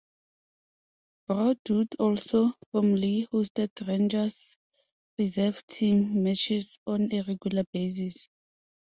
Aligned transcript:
Broadwood 1.27 1.95
also 1.99 2.53
formerly 2.71 3.27
hosted 3.31 3.69
Rangers 3.87 4.57
reserve 5.19 5.63
team 5.67 6.23
matches 6.23 6.79
on 6.87 7.13
a 7.13 7.21
regular 7.21 7.65
basis. 7.71 8.27